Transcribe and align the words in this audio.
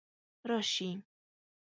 راشي 0.49 0.89